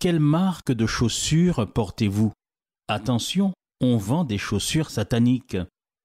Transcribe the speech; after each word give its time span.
Quelle 0.00 0.18
marque 0.18 0.72
de 0.72 0.86
chaussures 0.86 1.70
portez-vous? 1.74 2.32
Attention, 2.88 3.52
on 3.82 3.98
vend 3.98 4.24
des 4.24 4.38
chaussures 4.38 4.88
sataniques. 4.88 5.58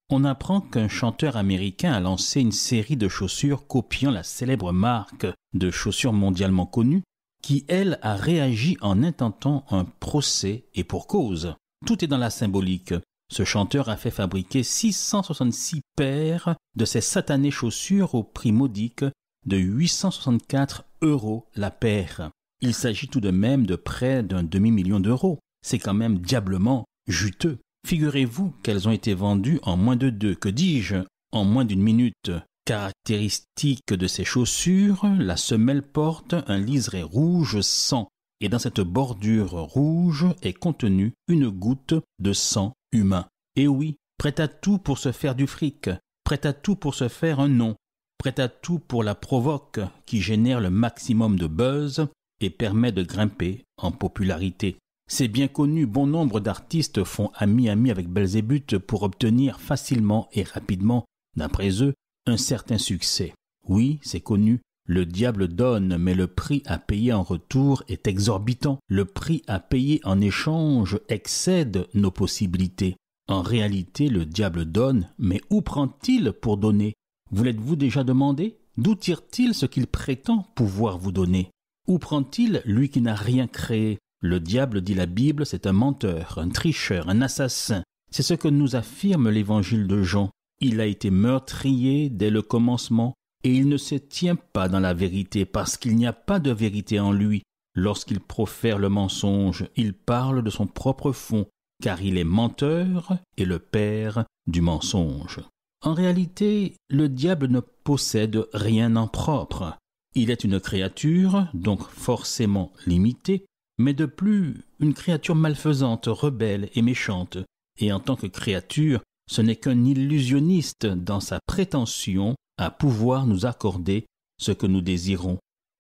On 0.09 0.26
apprend 0.26 0.59
qu'un 0.59 0.90
chanteur 0.90 1.38
américain 1.38 1.94
a 1.94 2.02
lancé 2.02 2.41
une 2.41 2.52
série 2.52 2.98
de 2.98 3.08
chaussures 3.08 3.67
copiant 3.67 4.12
la 4.12 4.23
célèbre 4.23 4.73
marque 4.73 5.27
de 5.53 5.72
chaussures 5.72 6.12
mondialement 6.12 6.66
connue, 6.66 7.03
qui, 7.41 7.63
elle, 7.70 7.98
a 8.02 8.17
réagi 8.17 8.76
en 8.81 9.02
intentant 9.02 9.63
un 9.70 9.86
procès 9.86 10.66
et 10.73 10.84
pour 10.84 11.08
cause. 11.08 11.55
Tout 11.86 12.03
est 12.03 12.09
dans 12.09 12.17
la 12.17 12.31
symbolique. 12.31 12.94
Ce 13.31 13.45
chanteur 13.45 13.88
a 13.88 13.95
fait 13.95 14.12
fabriquer 14.12 14.64
666 14.64 15.80
paires 15.95 16.58
de 16.75 16.84
ces 16.84 17.00
satanées 17.00 17.50
chaussures 17.50 18.14
au 18.14 18.23
prix 18.23 18.52
modique 18.52 19.05
de 19.45 19.55
864 19.55 20.84
euros 21.02 21.47
la 21.56 21.72
paire. 21.72 22.30
Il 22.66 22.73
s'agit 22.73 23.08
tout 23.08 23.19
de 23.19 23.30
même 23.30 23.67
de 23.67 23.75
près 23.75 24.23
d'un 24.23 24.41
demi-million 24.41 24.99
d'euros. 24.99 25.38
C'est 25.61 25.77
quand 25.77 25.94
même 25.94 26.17
diablement 26.17 26.85
juteux. 27.07 27.59
Figurez-vous 27.85 28.55
qu'elles 28.63 28.88
ont 28.88 28.91
été 28.91 29.13
vendues 29.13 29.59
en 29.61 29.77
moins 29.77 29.95
de 29.95 30.09
deux, 30.09 30.33
que 30.33 30.49
dis-je, 30.49 30.95
en 31.31 31.45
moins 31.45 31.63
d'une 31.63 31.83
minute. 31.83 32.31
Caractéristique 32.66 33.94
de 33.94 34.07
ces 34.07 34.23
chaussures, 34.23 35.05
la 35.19 35.38
semelle 35.38 35.83
porte 35.83 36.33
un 36.47 36.57
liseré 36.57 37.03
rouge 37.03 37.61
sang, 37.61 38.07
et 38.41 38.49
dans 38.49 38.57
cette 38.57 38.81
bordure 38.81 39.52
rouge 39.52 40.25
est 40.41 40.53
contenue 40.53 41.13
une 41.27 41.50
goutte 41.50 41.94
de 42.17 42.33
sang 42.33 42.73
humain. 42.91 43.27
Et 43.55 43.67
oui, 43.67 43.97
prêt 44.17 44.41
à 44.41 44.47
tout 44.47 44.79
pour 44.79 44.97
se 44.97 45.11
faire 45.11 45.35
du 45.35 45.45
fric, 45.45 45.91
prêt 46.23 46.47
à 46.47 46.53
tout 46.53 46.75
pour 46.75 46.95
se 46.95 47.09
faire 47.09 47.39
un 47.39 47.47
nom, 47.47 47.75
prêt 48.17 48.39
à 48.39 48.47
tout 48.47 48.79
pour 48.79 49.03
la 49.03 49.13
provoque 49.13 49.81
qui 50.07 50.19
génère 50.19 50.61
le 50.61 50.72
maximum 50.72 51.38
de 51.38 51.45
buzz 51.45 52.07
et 52.41 52.50
permet 52.50 52.91
de 52.91 53.03
grimper 53.03 53.64
en 53.78 53.91
popularité. 53.91 54.78
C'est 55.08 55.28
bien 55.28 55.47
connu, 55.47 55.86
bon 55.86 56.08
nombre 56.08 56.39
d'artistes 56.39 57.03
font 57.03 57.31
ami-ami 57.36 57.91
avec 57.91 58.09
Belzébuth 58.09 58.78
pour 58.80 59.03
obtenir 59.03 59.59
facilement 59.59 60.30
et 60.33 60.44
rapidement, 60.44 61.06
d'après 61.38 61.83
eux, 61.83 61.94
un 62.25 62.38
certain 62.38 62.80
succès. 62.80 63.33
Oui, 63.67 64.00
c'est 64.02 64.19
connu, 64.19 64.61
le 64.88 65.06
diable 65.06 65.47
donne, 65.47 65.97
mais 65.97 66.13
le 66.13 66.28
prix 66.28 66.61
à 66.66 66.78
payer 66.78 67.11
en 67.11 67.23
retour 67.23 67.83
est 67.88 68.08
exorbitant. 68.08 68.78
Le 68.88 69.06
prix 69.06 69.41
à 69.47 69.59
payer 69.59 70.00
en 70.03 70.22
échange 70.22 71.00
excède 71.09 71.88
nos 71.95 72.11
possibilités. 72.11 72.95
En 73.28 73.41
réalité, 73.41 74.09
le 74.09 74.25
diable 74.25 74.66
donne, 74.66 75.09
mais 75.17 75.41
où 75.50 75.61
prend-il 75.61 76.31
pour 76.33 76.58
donner? 76.58 76.94
Vous 77.31 77.44
l'êtes-vous 77.44 77.75
déjà 77.75 78.03
demandé? 78.03 78.58
D'où 78.78 78.94
tire-t-il 78.94 79.56
ce 79.56 79.66
qu'il 79.66 79.88
prétend 79.88 80.45
pouvoir 80.53 81.00
vous 81.00 81.11
donner? 81.11 81.50
Où 81.88 82.00
prend-il 82.00 82.61
lui 82.66 82.89
qui 82.89 83.02
n'a 83.02 83.16
rien 83.16 83.47
créé? 83.47 84.00
Le 84.22 84.40
diable, 84.40 84.81
dit 84.81 84.96
la 84.96 85.06
Bible, 85.06 85.46
c'est 85.46 85.68
un 85.68 85.73
menteur, 85.73 86.40
un 86.40 86.50
tricheur, 86.50 87.09
un 87.09 87.22
assassin. 87.22 87.84
C'est 88.12 88.23
ce 88.23 88.34
que 88.34 88.47
nous 88.47 88.75
affirme 88.75 89.29
l'évangile 89.29 89.88
de 89.88 90.01
Jean. 90.01 90.29
Il 90.62 90.79
a 90.79 90.85
été 90.85 91.12
meurtrier 91.12 92.09
dès 92.09 92.29
le 92.29 92.41
commencement, 92.41 93.13
et 93.44 93.53
il 93.53 93.68
ne 93.68 93.78
se 93.78 93.96
tient 93.96 94.35
pas 94.35 94.68
dans 94.69 94.79
la 94.79 94.94
vérité 94.94 95.46
parce 95.46 95.78
qu'il 95.78 95.96
n'y 95.96 96.07
a 96.07 96.13
pas 96.13 96.40
de 96.40 96.51
vérité 96.51 97.00
en 97.00 97.12
lui. 97.12 97.44
Lorsqu'il 97.75 98.19
profère 98.19 98.79
le 98.79 98.90
mensonge, 98.90 99.67
il 99.75 99.94
parle 99.94 100.44
de 100.44 100.50
son 100.50 100.66
propre 100.66 101.12
fond, 101.12 101.46
car 101.84 102.02
il 102.02 102.17
est 102.17 102.23
menteur 102.23 103.17
et 103.38 103.46
le 103.46 103.59
père 103.59 104.23
du 104.47 104.62
mensonge. 104.62 105.41
En 105.84 105.94
réalité, 105.94 106.73
le 106.90 107.09
diable 107.09 107.47
ne 107.47 107.59
possède 107.59 108.47
rien 108.53 108.96
en 108.96 109.07
propre. 109.07 109.78
Il 110.16 110.31
est 110.31 110.46
une 110.46 110.62
créature, 110.62 111.48
donc 111.53 111.81
forcément 111.81 112.72
limitée, 112.88 113.46
mais 113.78 113.94
de 113.94 114.06
plus 114.06 114.64
une 114.80 114.94
créature 114.94 115.36
malfaisante, 115.36 116.06
rebelle 116.08 116.70
et 116.74 116.81
méchante, 116.81 117.38
et 117.80 117.92
en 117.92 118.00
tant 118.00 118.16
que 118.16 118.28
créature, 118.28 119.02
ce 119.30 119.42
n'est 119.42 119.58
qu'un 119.58 119.84
illusionniste 119.84 120.86
dans 120.86 121.20
sa 121.20 121.40
prétention 121.46 122.36
à 122.58 122.72
pouvoir 122.72 123.28
nous 123.28 123.46
accorder 123.46 124.06
ce 124.40 124.53
que 124.53 124.68
nous 124.68 124.81
désirons. 124.81 125.38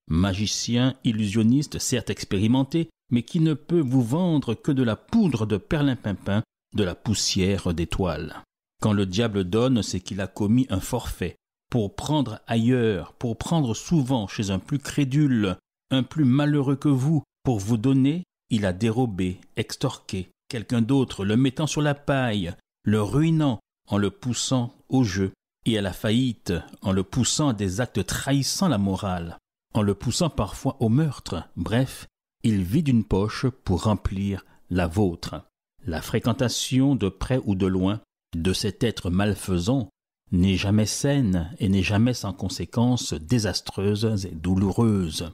Magicien, 0.09 0.95
illusionniste, 1.05 1.79
certes 1.79 2.09
expérimenté, 2.09 2.89
mais 3.11 3.23
qui 3.23 3.39
ne 3.39 3.53
peut 3.53 3.79
vous 3.79 4.03
vendre 4.03 4.53
que 4.53 4.71
de 4.71 4.83
la 4.83 4.97
poudre 4.97 5.45
de 5.45 5.57
perlimpinpin, 5.57 6.43
de 6.75 6.83
la 6.83 6.95
poussière 6.95 7.73
d'étoiles. 7.73 8.43
Quand 8.81 8.91
le 8.91 9.05
diable 9.05 9.45
donne, 9.45 9.81
c'est 9.81 10.01
qu'il 10.01 10.19
a 10.19 10.27
commis 10.27 10.67
un 10.69 10.81
forfait. 10.81 11.37
Pour 11.75 11.93
prendre 11.93 12.39
ailleurs, 12.47 13.11
pour 13.11 13.35
prendre 13.35 13.73
souvent 13.73 14.29
chez 14.29 14.49
un 14.49 14.59
plus 14.59 14.79
crédule, 14.79 15.57
un 15.91 16.03
plus 16.03 16.23
malheureux 16.23 16.77
que 16.77 16.87
vous, 16.87 17.21
pour 17.43 17.59
vous 17.59 17.75
donner, 17.75 18.23
il 18.49 18.65
a 18.65 18.71
dérobé, 18.71 19.41
extorqué 19.57 20.29
quelqu'un 20.47 20.81
d'autre, 20.81 21.25
le 21.25 21.35
mettant 21.35 21.67
sur 21.67 21.81
la 21.81 21.93
paille, 21.93 22.55
le 22.85 23.01
ruinant 23.01 23.59
en 23.89 23.97
le 23.97 24.09
poussant 24.09 24.73
au 24.87 25.03
jeu 25.03 25.33
et 25.65 25.77
à 25.77 25.81
la 25.81 25.91
faillite, 25.91 26.53
en 26.81 26.93
le 26.93 27.03
poussant 27.03 27.49
à 27.49 27.53
des 27.53 27.81
actes 27.81 28.05
trahissant 28.05 28.69
la 28.69 28.77
morale, 28.77 29.37
en 29.73 29.81
le 29.81 29.95
poussant 29.95 30.29
parfois 30.29 30.77
au 30.79 30.87
meurtre. 30.87 31.43
Bref, 31.57 32.07
il 32.43 32.63
vide 32.63 32.87
une 32.87 33.03
poche 33.03 33.47
pour 33.49 33.83
remplir 33.83 34.45
la 34.69 34.87
vôtre. 34.87 35.41
La 35.85 36.01
fréquentation 36.01 36.95
de 36.95 37.09
près 37.09 37.41
ou 37.43 37.53
de 37.53 37.67
loin 37.67 37.99
de 38.33 38.53
cet 38.53 38.81
être 38.81 39.09
malfaisant 39.09 39.89
n'est 40.31 40.57
jamais 40.57 40.85
saine 40.85 41.51
et 41.59 41.69
n'est 41.69 41.83
jamais 41.83 42.13
sans 42.13 42.33
conséquences 42.33 43.13
désastreuses 43.13 44.25
et 44.25 44.35
douloureuses. 44.35 45.31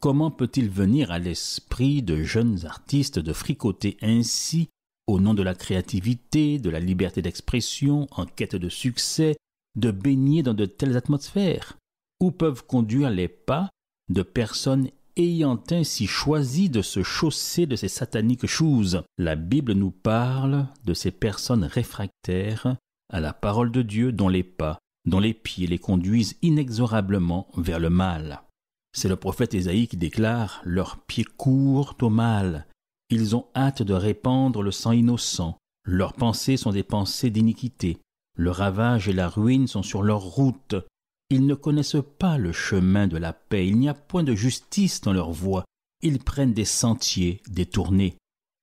Comment 0.00 0.30
peut-il 0.30 0.68
venir 0.68 1.10
à 1.10 1.18
l'esprit 1.18 2.02
de 2.02 2.22
jeunes 2.22 2.66
artistes 2.66 3.18
de 3.18 3.32
fricoter 3.32 3.96
ainsi 4.02 4.68
au 5.06 5.20
nom 5.20 5.34
de 5.34 5.42
la 5.42 5.54
créativité, 5.54 6.58
de 6.58 6.70
la 6.70 6.80
liberté 6.80 7.22
d'expression, 7.22 8.06
en 8.10 8.26
quête 8.26 8.56
de 8.56 8.68
succès, 8.68 9.36
de 9.76 9.90
baigner 9.90 10.42
dans 10.42 10.54
de 10.54 10.66
telles 10.66 10.96
atmosphères? 10.96 11.78
Où 12.20 12.30
peuvent 12.30 12.64
conduire 12.66 13.10
les 13.10 13.28
pas 13.28 13.70
de 14.10 14.22
personnes 14.22 14.88
ayant 15.16 15.62
ainsi 15.70 16.06
choisi 16.06 16.68
de 16.68 16.82
se 16.82 17.02
chausser 17.02 17.66
de 17.66 17.76
ces 17.76 17.88
sataniques 17.88 18.46
choses? 18.46 19.02
La 19.18 19.36
Bible 19.36 19.72
nous 19.72 19.90
parle 19.90 20.68
de 20.84 20.94
ces 20.94 21.10
personnes 21.10 21.64
réfractaires 21.64 22.76
à 23.12 23.20
la 23.20 23.32
parole 23.32 23.70
de 23.70 23.82
Dieu 23.82 24.12
dont 24.12 24.28
les 24.28 24.42
pas, 24.42 24.78
dont 25.06 25.20
les 25.20 25.34
pieds 25.34 25.66
les 25.66 25.78
conduisent 25.78 26.36
inexorablement 26.42 27.48
vers 27.56 27.78
le 27.78 27.90
mal. 27.90 28.42
C'est 28.92 29.08
le 29.08 29.16
prophète 29.16 29.54
Ésaïe 29.54 29.88
qui 29.88 29.96
déclare 29.96 30.62
Leurs 30.64 30.98
pieds 30.98 31.24
courent 31.24 31.96
au 32.00 32.10
mal, 32.10 32.66
ils 33.10 33.36
ont 33.36 33.46
hâte 33.54 33.82
de 33.82 33.94
répandre 33.94 34.62
le 34.62 34.70
sang 34.70 34.92
innocent. 34.92 35.58
Leurs 35.84 36.14
pensées 36.14 36.56
sont 36.56 36.72
des 36.72 36.82
pensées 36.82 37.30
d'iniquité. 37.30 37.98
Le 38.36 38.50
ravage 38.50 39.08
et 39.08 39.12
la 39.12 39.28
ruine 39.28 39.68
sont 39.68 39.82
sur 39.82 40.02
leur 40.02 40.20
route. 40.20 40.74
Ils 41.30 41.46
ne 41.46 41.54
connaissent 41.54 42.02
pas 42.18 42.38
le 42.38 42.52
chemin 42.52 43.06
de 43.06 43.16
la 43.16 43.32
paix. 43.32 43.68
Il 43.68 43.78
n'y 43.78 43.88
a 43.88 43.94
point 43.94 44.24
de 44.24 44.34
justice 44.34 45.00
dans 45.00 45.12
leur 45.12 45.30
voie. 45.30 45.64
Ils 46.02 46.18
prennent 46.18 46.54
des 46.54 46.64
sentiers 46.64 47.42
détournés. 47.48 48.16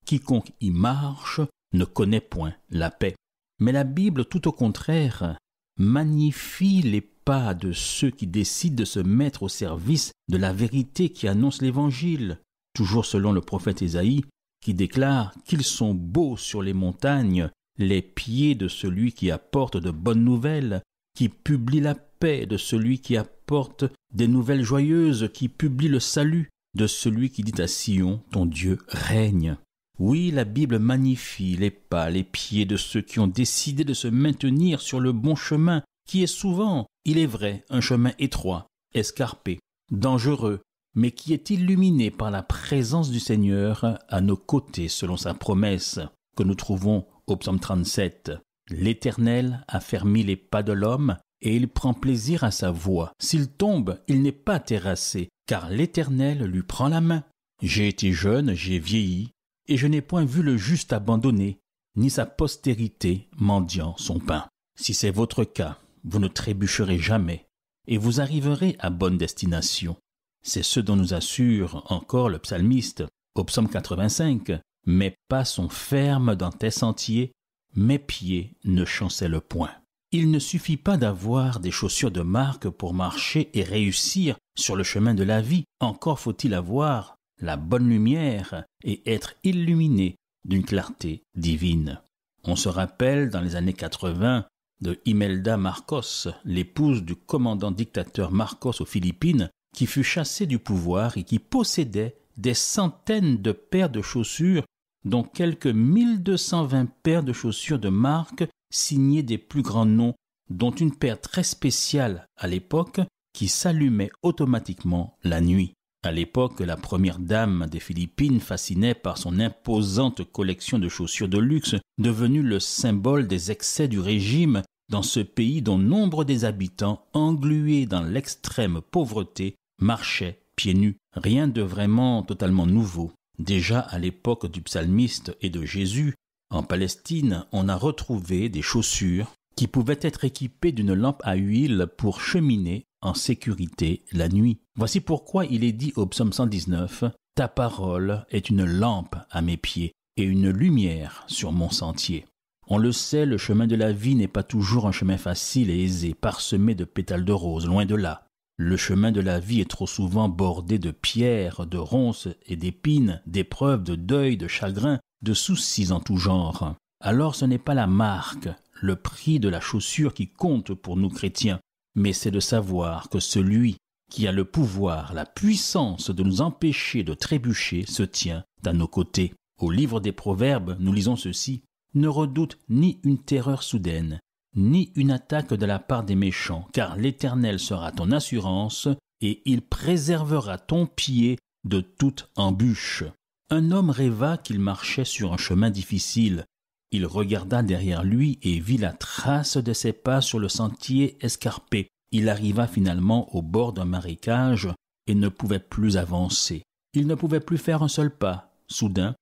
Quiconque 0.06 0.52
y 0.60 0.72
marche 0.72 1.42
ne 1.74 1.86
connaît 1.86 2.20
point 2.20 2.54
la 2.70 2.92
paix. 2.92 3.16
Mais 3.62 3.72
la 3.72 3.86
Bible, 3.86 4.25
tout 4.25 4.50
au 4.50 4.52
contraire, 4.52 5.38
magnifie 5.78 6.81
les 6.81 7.02
pas 7.02 7.54
de 7.54 7.72
ceux 7.72 8.10
qui 8.10 8.28
décident 8.28 8.75
de 8.75 8.86
se 8.86 9.00
mettre 9.00 9.44
au 9.44 9.48
service 9.48 10.12
de 10.28 10.38
la 10.38 10.52
vérité 10.52 11.10
qui 11.10 11.28
annonce 11.28 11.62
l'Évangile 11.62 12.40
toujours 12.74 13.06
selon 13.06 13.31
le 13.31 13.42
prophète 13.42 13.81
Ésaïe, 13.81 14.24
qui 14.62 14.74
déclare 14.74 15.34
qu'ils 15.46 15.63
sont 15.63 15.94
beaux 15.94 16.38
sur 16.38 16.62
les 16.62 16.74
montagnes, 16.74 17.50
les 17.78 18.02
pieds 18.02 18.56
de 18.56 18.68
celui 18.68 19.12
qui 19.12 19.31
apporte 19.31 19.78
de 19.78 19.92
bonnes 19.92 20.24
nouvelles, 20.24 20.81
qui 21.16 21.30
publie 21.30 21.80
la 21.80 21.96
paix 21.96 22.46
de 22.46 22.58
celui 22.58 23.00
qui 23.00 23.18
apporte 23.18 23.86
des 24.13 24.28
nouvelles 24.28 24.63
joyeuses, 24.63 25.30
qui 25.34 25.50
publie 25.50 25.88
le 25.88 26.00
salut 26.00 26.50
de 26.75 26.88
celui 26.88 27.30
qui 27.30 27.44
dit 27.44 27.62
à 27.62 27.68
Sion, 27.68 28.24
ton 28.31 28.46
Dieu 28.46 28.80
règne. 28.88 29.58
Oui, 30.03 30.31
la 30.31 30.45
Bible 30.45 30.80
magnifie 30.80 31.56
les 31.56 31.69
pas, 31.69 32.09
les 32.09 32.24
pieds 32.24 32.65
de 32.65 32.75
ceux 32.75 33.01
qui 33.01 33.19
ont 33.19 33.27
décidé 33.27 33.83
de 33.83 33.94
se 33.94 34.07
maintenir 34.07 34.81
sur 34.81 35.00
le 35.00 35.12
bon 35.12 35.36
chemin, 35.36 35.83
qui 36.09 36.24
est 36.24 36.27
souvent, 36.42 36.88
il 37.06 37.19
est 37.19 37.27
vrai, 37.27 37.63
un 37.69 37.81
chemin 37.81 38.12
étroit, 38.18 38.65
escarpé, 38.95 39.59
dangereux, 39.92 40.63
mais 40.95 41.12
qui 41.12 41.33
est 41.33 41.51
illuminé 41.51 42.09
par 42.09 42.31
la 42.31 42.42
présence 42.42 43.12
du 43.12 43.19
Seigneur 43.19 44.00
à 44.09 44.21
nos 44.21 44.38
côtés 44.38 44.88
selon 44.88 45.18
sa 45.18 45.36
promesse 45.36 46.00
que 46.36 46.42
nous 46.42 46.56
trouvons 46.56 47.06
au 47.27 47.36
psaume 47.36 47.59
37. 47.59 48.31
L'Éternel 48.71 49.63
a 49.68 49.80
fermi 49.80 50.24
les 50.24 50.36
pas 50.36 50.63
de 50.63 50.74
l'homme 50.74 51.15
et 51.44 51.56
il 51.56 51.68
prend 51.68 51.94
plaisir 51.94 52.44
à 52.44 52.50
sa 52.50 52.71
voix. 52.71 53.13
S'il 53.19 53.50
tombe, 53.50 54.00
il 54.07 54.24
n'est 54.24 54.31
pas 54.31 54.59
terrassé, 54.59 55.30
car 55.45 55.69
l'Éternel 55.69 56.44
lui 56.45 56.63
prend 56.63 56.88
la 56.88 57.01
main. 57.01 57.24
J'ai 57.62 57.88
été 57.88 58.12
jeune, 58.12 58.56
j'ai 58.56 58.80
vieilli, 58.80 59.30
et 59.72 59.78
je 59.78 59.88
n'ai 59.88 60.02
point 60.02 60.26
vu 60.26 60.44
le 60.44 60.58
juste 60.58 60.92
abandonné, 60.92 61.62
ni 61.96 62.10
sa 62.10 62.26
postérité 62.26 63.30
mendiant 63.38 63.96
son 63.98 64.20
pain. 64.20 64.46
Si 64.78 64.94
c'est 64.94 65.12
votre 65.12 65.46
cas, 65.46 65.78
vous 66.04 66.20
ne 66.20 66.28
trébucherez 66.28 66.98
jamais, 66.98 67.46
et 67.88 67.98
vous 67.98 68.20
arriverez 68.20 68.76
à 68.80 68.90
bonne 68.90 69.18
destination. 69.18 69.96
C'est 70.44 70.64
ce 70.64 70.82
dont 70.82 70.98
nous 70.98 71.14
assure 71.14 71.86
encore 71.90 72.28
le 72.28 72.40
psalmiste 72.40 73.06
au 73.36 73.46
psaume 73.46 73.70
85. 73.70 74.60
Mes 74.88 75.16
pas 75.30 75.46
sont 75.46 75.70
fermes 75.70 76.36
dans 76.36 76.52
tes 76.52 76.72
sentiers, 76.72 77.32
mes 77.74 78.00
pieds 78.00 78.58
ne 78.66 78.84
chancellent 78.84 79.40
point. 79.40 79.72
Il 80.12 80.32
ne 80.32 80.40
suffit 80.40 80.76
pas 80.76 80.98
d'avoir 80.98 81.62
des 81.62 81.72
chaussures 81.72 82.12
de 82.12 82.24
marque 82.24 82.68
pour 82.68 82.94
marcher 82.94 83.50
et 83.58 83.64
réussir 83.64 84.36
sur 84.58 84.76
le 84.76 84.84
chemin 84.84 85.14
de 85.14 85.24
la 85.24 85.40
vie, 85.42 85.64
encore 85.80 86.20
faut-il 86.20 86.56
avoir 86.56 87.16
la 87.42 87.58
bonne 87.58 87.90
lumière 87.90 88.64
et 88.84 89.02
être 89.12 89.34
illuminé 89.44 90.16
d'une 90.46 90.64
clarté 90.64 91.24
divine. 91.36 92.02
On 92.44 92.56
se 92.56 92.70
rappelle 92.70 93.30
dans 93.30 93.42
les 93.42 93.56
années 93.56 93.74
80 93.74 94.46
de 94.82 95.00
Imelda 95.06 95.58
Marcos, 95.58 96.28
l'épouse 96.44 97.04
du 97.04 97.16
commandant 97.16 97.72
dictateur 97.72 98.32
Marcos 98.32 98.82
aux 98.82 98.86
Philippines, 98.86 99.50
qui 99.76 99.86
fut 99.86 100.04
chassé 100.04 100.46
du 100.46 100.60
pouvoir 100.60 101.18
et 101.18 101.24
qui 101.24 101.40
possédait 101.40 102.18
des 102.38 102.56
centaines 102.56 103.42
de 103.42 103.52
paires 103.52 103.90
de 103.90 104.02
chaussures, 104.02 104.64
dont 105.06 105.24
quelques 105.24 105.68
1220 105.68 106.88
paires 107.04 107.24
de 107.24 107.34
chaussures 107.34 107.80
de 107.80 107.90
marque 107.90 108.44
signées 108.72 109.24
des 109.24 109.38
plus 109.38 109.62
grands 109.62 109.86
noms, 109.86 110.16
dont 110.50 110.72
une 110.72 110.96
paire 110.96 111.20
très 111.22 111.44
spéciale 111.44 112.26
à 112.38 112.48
l'époque 112.48 113.02
qui 113.34 113.48
s'allumait 113.48 114.12
automatiquement 114.24 115.18
la 115.24 115.42
nuit. 115.42 115.74
À 116.03 116.12
l'époque, 116.12 116.62
la 116.62 116.77
première 116.77 117.19
dame 117.19 117.68
des 117.69 117.80
Philippines 117.80 118.39
fascinait 118.39 118.95
par 118.95 119.19
son 119.19 119.39
imposante 119.39 120.24
collection 120.24 120.80
de 120.80 120.89
chaussures 120.89 121.30
de 121.30 121.38
luxe, 121.38 121.75
devenue 122.00 122.42
le 122.42 122.59
symbole 122.59 123.27
des 123.27 123.51
excès 123.51 123.88
du 123.88 124.00
régime 124.00 124.63
dans 124.89 125.03
ce 125.03 125.19
pays 125.19 125.62
dont 125.62 125.77
nombre 125.77 126.24
des 126.24 126.44
habitants, 126.44 127.06
englués 127.13 127.86
dans 127.86 128.01
l'extrême 128.01 128.81
pauvreté, 128.81 129.56
marchaient 129.80 130.42
pieds 130.56 130.74
nus. 130.74 130.98
Rien 131.13 131.48
de 131.48 131.62
vraiment 131.62 132.24
totalement 132.24 132.65
nouveau. 132.65 133.12
Déjà 133.38 133.80
à 133.80 134.00
l'époque 134.00 134.51
du 134.51 134.62
psalmiste 134.62 135.38
et 135.42 135.51
de 135.51 135.63
Jésus, 135.65 136.15
en 136.50 136.63
Palestine, 136.63 137.45
on 137.51 137.69
a 137.69 137.75
retrouvé 137.75 138.50
des 138.50 138.62
chaussures 138.63 139.31
qui 139.56 139.68
pouvaient 139.68 140.00
être 140.01 140.25
équipées 140.25 140.71
d'une 140.71 140.94
lampe 140.94 141.21
à 141.24 141.36
huile 141.36 141.88
pour 141.98 142.21
cheminer 142.21 142.86
en 143.01 143.13
sécurité 143.13 144.03
la 144.12 144.30
nuit. 144.30 144.59
Voici 144.75 145.00
pourquoi 145.00 145.45
il 145.45 145.63
est 145.63 145.71
dit 145.71 145.94
au 145.95 146.06
psaume 146.06 146.33
119 146.33 147.06
Ta 147.36 147.48
parole 147.48 148.25
est 148.30 148.50
une 148.50 148.65
lampe 148.65 149.15
à 149.30 149.42
mes 149.42 149.57
pieds 149.57 149.94
et 150.18 150.24
une 150.24 150.50
lumière 150.50 151.24
sur 151.27 151.51
mon 151.51 151.69
sentier. 151.69 152.25
On 152.68 152.77
le 152.77 152.92
sait, 152.92 153.25
le 153.25 153.38
chemin 153.38 153.68
de 153.68 153.75
la 153.75 153.92
vie 153.92 154.15
n'est 154.15 154.27
pas 154.27 154.44
toujours 154.44 154.88
un 154.88 154.92
chemin 154.92 155.18
facile 155.18 155.69
et 155.69 155.83
aisé, 155.83 156.13
parsemé 156.13 156.75
de 156.75 156.86
pétales 156.86 157.25
de 157.25 157.33
rose, 157.33 157.68
loin 157.68 157.86
de 157.86 157.95
là. 157.95 158.25
Le 158.57 158.77
chemin 158.77 159.12
de 159.12 159.21
la 159.21 159.39
vie 159.39 159.62
est 159.62 159.69
trop 159.69 159.88
souvent 159.88 160.30
bordé 160.30 160.77
de 160.77 160.92
pierres, 160.92 161.65
de 161.65 161.77
ronces 161.77 162.27
et 162.45 162.56
d'épines, 162.56 163.21
d'épreuves, 163.25 163.83
de 163.83 163.95
deuil, 163.95 164.38
de 164.38 164.48
chagrins, 164.48 165.00
de 165.21 165.33
soucis 165.33 165.92
en 165.92 166.00
tout 166.00 166.18
genre. 166.18 166.75
Alors 167.01 167.36
ce 167.36 167.45
n'est 167.45 167.57
pas 167.57 167.74
la 167.74 167.88
marque, 167.88 168.50
le 168.80 168.95
prix 168.95 169.39
de 169.39 169.50
la 169.50 169.59
chaussure 169.59 170.13
qui 170.13 170.27
compte 170.27 170.74
pour 170.74 170.98
nous 170.98 171.09
chrétiens, 171.09 171.59
mais 171.96 172.14
c'est 172.14 172.32
de 172.32 172.40
savoir 172.40 173.10
que 173.10 173.20
celui 173.20 173.78
qui 174.12 174.28
a 174.28 174.32
le 174.32 174.46
pouvoir, 174.46 175.14
la 175.14 175.26
puissance 175.26 176.12
de 176.12 176.24
nous 176.24 176.42
empêcher 176.42 177.04
de 177.04 177.14
trébucher 177.14 177.86
se 177.88 178.04
tient 178.04 178.44
à 178.66 178.74
nos 178.74 178.88
côtés. 178.88 179.34
Au 179.60 179.72
livre 179.72 180.00
des 180.00 180.12
Proverbes, 180.12 180.76
nous 180.80 180.94
lisons 180.94 181.16
ceci. 181.16 181.64
Ne 181.94 182.08
redoute 182.08 182.58
ni 182.70 183.00
une 183.04 183.22
terreur 183.22 183.64
soudaine, 183.64 184.20
ni 184.56 184.92
une 184.96 185.12
attaque 185.12 185.54
de 185.54 185.66
la 185.66 185.80
part 185.80 186.04
des 186.04 186.16
méchants, 186.16 186.68
car 186.74 186.96
l'Éternel 186.96 187.60
sera 187.60 187.92
ton 187.92 188.12
assurance, 188.12 188.88
et 189.22 189.42
il 189.46 189.62
préservera 189.62 190.58
ton 190.58 190.88
pied 190.88 191.38
de 191.64 191.82
toute 191.82 192.30
embûche. 192.36 193.04
Un 193.50 193.72
homme 193.72 193.90
rêva 193.90 194.38
qu'il 194.38 194.60
marchait 194.60 195.06
sur 195.06 195.34
un 195.34 195.38
chemin 195.38 195.70
difficile. 195.70 196.46
Il 196.92 197.06
regarda 197.06 197.64
derrière 197.64 198.04
lui 198.04 198.38
et 198.42 198.60
vit 198.60 198.78
la 198.78 198.92
trace 198.92 199.58
de 199.58 199.74
ses 199.74 199.94
pas 199.94 200.22
sur 200.22 200.40
le 200.40 200.50
sentier 200.50 201.18
escarpé. 201.22 201.88
Il 202.12 202.28
arriva 202.28 202.68
finalement 202.68 203.34
au 203.34 203.42
bord 203.42 203.72
d'un 203.72 203.86
marécage 203.86 204.70
et 205.08 205.16
ne 205.16 205.30
pouvait 205.30 205.60
plus 205.60 205.96
avancer. 205.98 206.64
Il 206.94 207.08
ne 207.08 207.16
pouvait 207.16 207.40
plus 207.40 207.58
faire 207.58 207.84
un 207.84 207.88
seul 207.88 208.14
pas. 208.14 208.54
Soudain, 208.68 209.16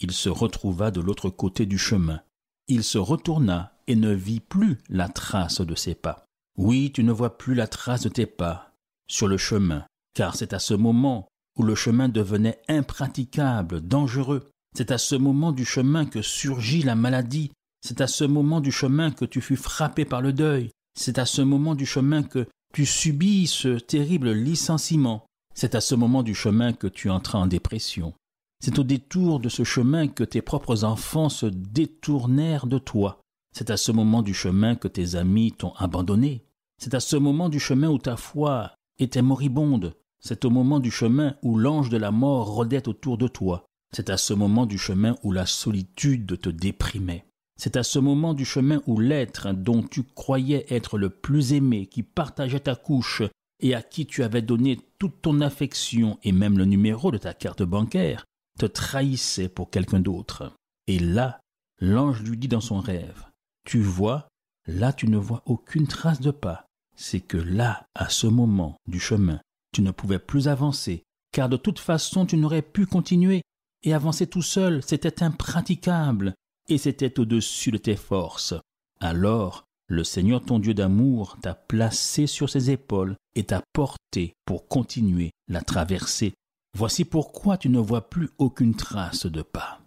il 0.00 0.10
se 0.12 0.28
retrouva 0.28 0.90
de 0.90 1.00
l'autre 1.00 1.30
côté 1.30 1.66
du 1.66 1.78
chemin. 1.78 2.20
Il 2.66 2.82
se 2.82 2.98
retourna 2.98 3.72
et 3.86 3.96
ne 3.96 4.12
vit 4.12 4.40
plus 4.40 4.78
la 4.88 5.08
trace 5.08 5.60
de 5.60 5.74
ses 5.74 5.94
pas. 5.94 6.24
Oui, 6.58 6.90
tu 6.92 7.04
ne 7.04 7.12
vois 7.12 7.38
plus 7.38 7.54
la 7.54 7.66
trace 7.66 8.02
de 8.02 8.08
tes 8.08 8.26
pas 8.26 8.74
sur 9.06 9.28
le 9.28 9.36
chemin, 9.36 9.84
car 10.14 10.36
c'est 10.36 10.52
à 10.52 10.58
ce 10.58 10.74
moment 10.74 11.28
où 11.56 11.62
le 11.62 11.74
chemin 11.74 12.08
devenait 12.08 12.60
impraticable, 12.68 13.80
dangereux. 13.80 14.48
C'est 14.74 14.90
à 14.90 14.98
ce 14.98 15.14
moment 15.14 15.52
du 15.52 15.64
chemin 15.64 16.06
que 16.06 16.22
surgit 16.22 16.82
la 16.82 16.94
maladie. 16.94 17.50
C'est 17.82 18.00
à 18.00 18.06
ce 18.06 18.24
moment 18.24 18.60
du 18.60 18.72
chemin 18.72 19.10
que 19.10 19.24
tu 19.24 19.40
fus 19.40 19.56
frappé 19.56 20.04
par 20.04 20.22
le 20.22 20.32
deuil. 20.32 20.70
C'est 20.98 21.18
à 21.18 21.26
ce 21.26 21.42
moment 21.42 21.74
du 21.74 21.84
chemin 21.84 22.22
que 22.22 22.46
tu 22.72 22.86
subis 22.86 23.46
ce 23.46 23.78
terrible 23.78 24.32
licenciement. 24.32 25.26
C'est 25.54 25.74
à 25.74 25.80
ce 25.80 25.94
moment 25.94 26.22
du 26.22 26.34
chemin 26.34 26.72
que 26.72 26.86
tu 26.86 27.10
entras 27.10 27.38
en 27.38 27.46
dépression. 27.46 28.14
C'est 28.60 28.78
au 28.78 28.84
détour 28.84 29.40
de 29.40 29.48
ce 29.48 29.64
chemin 29.64 30.08
que 30.08 30.24
tes 30.24 30.40
propres 30.40 30.84
enfants 30.84 31.28
se 31.28 31.46
détournèrent 31.46 32.66
de 32.66 32.78
toi. 32.78 33.20
C'est 33.54 33.70
à 33.70 33.76
ce 33.76 33.92
moment 33.92 34.22
du 34.22 34.32
chemin 34.32 34.76
que 34.76 34.88
tes 34.88 35.16
amis 35.16 35.52
t'ont 35.52 35.74
abandonné. 35.74 36.46
C'est 36.78 36.94
à 36.94 37.00
ce 37.00 37.16
moment 37.16 37.50
du 37.50 37.60
chemin 37.60 37.88
où 37.90 37.98
ta 37.98 38.16
foi 38.16 38.72
était 38.98 39.20
moribonde. 39.20 39.94
C'est 40.20 40.44
au 40.44 40.50
moment 40.50 40.80
du 40.80 40.90
chemin 40.90 41.34
où 41.42 41.58
l'ange 41.58 41.90
de 41.90 41.98
la 41.98 42.12
mort 42.12 42.46
rôdait 42.46 42.88
autour 42.88 43.18
de 43.18 43.28
toi. 43.28 43.66
C'est 43.94 44.10
à 44.10 44.16
ce 44.16 44.32
moment 44.32 44.66
du 44.66 44.78
chemin 44.78 45.16
où 45.22 45.32
la 45.32 45.46
solitude 45.46 46.40
te 46.40 46.48
déprimait. 46.48 47.26
C'est 47.58 47.76
à 47.76 47.82
ce 47.82 47.98
moment 47.98 48.34
du 48.34 48.44
chemin 48.44 48.80
où 48.86 48.98
l'être 48.98 49.52
dont 49.52 49.82
tu 49.82 50.02
croyais 50.02 50.66
être 50.70 50.98
le 50.98 51.10
plus 51.10 51.52
aimé, 51.52 51.86
qui 51.86 52.02
partageait 52.02 52.60
ta 52.60 52.74
couche 52.74 53.22
et 53.60 53.74
à 53.74 53.82
qui 53.82 54.06
tu 54.06 54.22
avais 54.22 54.42
donné 54.42 54.80
toute 54.98 55.22
ton 55.22 55.40
affection 55.40 56.18
et 56.24 56.32
même 56.32 56.58
le 56.58 56.64
numéro 56.64 57.10
de 57.10 57.18
ta 57.18 57.34
carte 57.34 57.62
bancaire, 57.62 58.24
te 58.58 58.66
trahissait 58.66 59.48
pour 59.48 59.70
quelqu'un 59.70 60.00
d'autre. 60.00 60.52
Et 60.86 60.98
là, 60.98 61.40
l'ange 61.80 62.22
lui 62.22 62.36
dit 62.36 62.48
dans 62.48 62.60
son 62.60 62.80
rêve, 62.80 63.26
Tu 63.64 63.80
vois, 63.80 64.28
là 64.66 64.92
tu 64.92 65.08
ne 65.08 65.18
vois 65.18 65.42
aucune 65.46 65.86
trace 65.86 66.20
de 66.20 66.30
pas. 66.30 66.66
C'est 66.96 67.20
que 67.20 67.36
là, 67.36 67.84
à 67.94 68.08
ce 68.08 68.26
moment 68.26 68.76
du 68.88 68.98
chemin, 68.98 69.40
tu 69.72 69.82
ne 69.82 69.90
pouvais 69.90 70.18
plus 70.18 70.48
avancer, 70.48 71.02
car 71.32 71.48
de 71.48 71.56
toute 71.56 71.78
façon 71.78 72.26
tu 72.26 72.36
n'aurais 72.36 72.62
pu 72.62 72.86
continuer, 72.86 73.42
et 73.82 73.94
avancer 73.94 74.26
tout 74.26 74.42
seul, 74.42 74.82
c'était 74.82 75.22
impraticable, 75.22 76.34
et 76.68 76.78
c'était 76.78 77.18
au-dessus 77.18 77.70
de 77.70 77.78
tes 77.78 77.96
forces. 77.96 78.54
Alors, 79.00 79.64
le 79.88 80.04
Seigneur 80.04 80.44
ton 80.44 80.58
Dieu 80.58 80.74
d'amour 80.74 81.36
t'a 81.42 81.54
placé 81.54 82.26
sur 82.26 82.48
ses 82.48 82.70
épaules 82.70 83.16
et 83.34 83.44
t'a 83.44 83.62
porté 83.72 84.34
pour 84.46 84.68
continuer 84.68 85.32
la 85.48 85.60
traversée 85.60 86.34
Voici 86.74 87.04
pourquoi 87.04 87.58
tu 87.58 87.68
ne 87.68 87.78
vois 87.78 88.08
plus 88.08 88.30
aucune 88.38 88.74
trace 88.74 89.26
de 89.26 89.42
pas. 89.42 89.80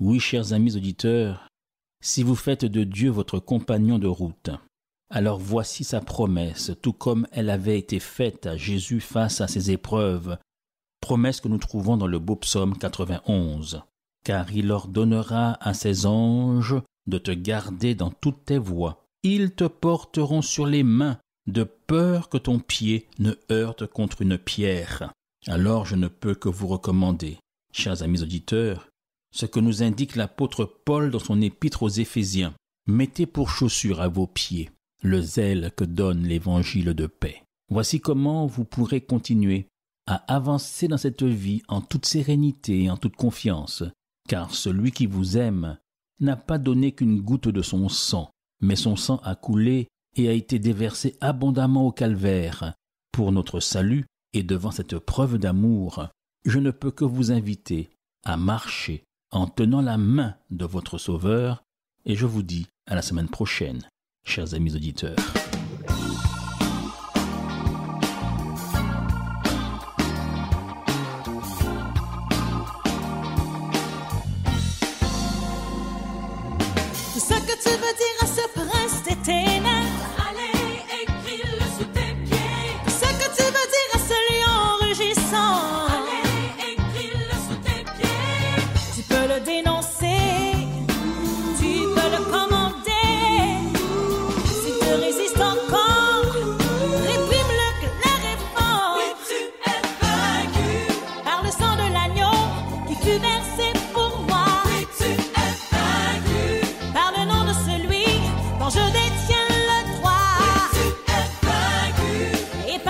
Oui, 0.00 0.18
chers 0.18 0.54
amis 0.54 0.76
auditeurs, 0.76 1.46
si 2.02 2.22
vous 2.22 2.34
faites 2.34 2.64
de 2.64 2.84
Dieu 2.84 3.10
votre 3.10 3.38
compagnon 3.38 3.98
de 3.98 4.06
route, 4.06 4.50
alors 5.10 5.38
voici 5.38 5.84
sa 5.84 6.00
promesse, 6.00 6.72
tout 6.80 6.94
comme 6.94 7.26
elle 7.32 7.50
avait 7.50 7.78
été 7.78 8.00
faite 8.00 8.46
à 8.46 8.56
Jésus 8.56 9.00
face 9.00 9.42
à 9.42 9.48
ses 9.48 9.70
épreuves, 9.70 10.38
promesse 11.02 11.42
que 11.42 11.48
nous 11.48 11.58
trouvons 11.58 11.98
dans 11.98 12.06
le 12.06 12.18
beau 12.18 12.36
psaume 12.36 12.78
91. 12.78 13.82
Car 14.24 14.50
il 14.52 14.70
ordonnera 14.70 15.58
à 15.60 15.74
ses 15.74 16.06
anges 16.06 16.80
de 17.06 17.18
te 17.18 17.32
garder 17.32 17.94
dans 17.94 18.10
toutes 18.10 18.46
tes 18.46 18.56
voies. 18.56 19.04
Ils 19.22 19.50
te 19.50 19.64
porteront 19.64 20.40
sur 20.40 20.64
les 20.64 20.84
mains, 20.84 21.18
de 21.46 21.64
peur 21.64 22.28
que 22.28 22.38
ton 22.38 22.60
pied 22.60 23.08
ne 23.18 23.34
heurte 23.50 23.86
contre 23.86 24.22
une 24.22 24.38
pierre. 24.38 25.12
Alors 25.48 25.84
je 25.84 25.96
ne 25.96 26.08
peux 26.08 26.34
que 26.34 26.48
vous 26.48 26.68
recommander, 26.68 27.38
chers 27.72 28.02
amis 28.02 28.22
auditeurs, 28.22 28.88
ce 29.34 29.46
que 29.46 29.60
nous 29.60 29.82
indique 29.82 30.14
l'apôtre 30.14 30.64
Paul 30.84 31.10
dans 31.10 31.18
son 31.18 31.40
épître 31.40 31.82
aux 31.82 31.88
Éphésiens. 31.88 32.54
Mettez 32.86 33.26
pour 33.26 33.50
chaussure 33.50 34.00
à 34.00 34.08
vos 34.08 34.26
pieds 34.26 34.70
le 35.02 35.20
zèle 35.20 35.72
que 35.76 35.84
donne 35.84 36.22
l'évangile 36.22 36.94
de 36.94 37.06
paix. 37.06 37.42
Voici 37.68 38.00
comment 38.00 38.46
vous 38.46 38.64
pourrez 38.64 39.00
continuer 39.00 39.66
à 40.06 40.16
avancer 40.32 40.88
dans 40.88 40.96
cette 40.96 41.22
vie 41.22 41.62
en 41.68 41.80
toute 41.80 42.06
sérénité 42.06 42.84
et 42.84 42.90
en 42.90 42.96
toute 42.96 43.16
confiance, 43.16 43.84
car 44.28 44.54
celui 44.54 44.92
qui 44.92 45.06
vous 45.06 45.36
aime 45.38 45.78
n'a 46.20 46.36
pas 46.36 46.58
donné 46.58 46.92
qu'une 46.92 47.20
goutte 47.20 47.48
de 47.48 47.62
son 47.62 47.88
sang, 47.88 48.30
mais 48.60 48.76
son 48.76 48.96
sang 48.96 49.20
a 49.24 49.34
coulé 49.34 49.88
et 50.16 50.28
a 50.28 50.32
été 50.32 50.58
déversé 50.58 51.16
abondamment 51.20 51.86
au 51.86 51.92
calvaire 51.92 52.74
pour 53.12 53.32
notre 53.32 53.60
salut, 53.60 54.06
et 54.32 54.42
devant 54.42 54.70
cette 54.70 54.98
preuve 54.98 55.38
d'amour, 55.38 56.08
je 56.44 56.58
ne 56.58 56.70
peux 56.70 56.90
que 56.90 57.04
vous 57.04 57.30
inviter 57.30 57.90
à 58.24 58.36
marcher 58.36 59.04
en 59.30 59.46
tenant 59.46 59.82
la 59.82 59.98
main 59.98 60.34
de 60.50 60.64
votre 60.64 60.98
Sauveur, 60.98 61.62
et 62.04 62.16
je 62.16 62.26
vous 62.26 62.42
dis 62.42 62.66
à 62.86 62.94
la 62.94 63.02
semaine 63.02 63.28
prochaine, 63.28 63.82
chers 64.24 64.54
amis 64.54 64.74
auditeurs. 64.74 65.41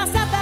casa 0.02 0.26
da 0.26 0.41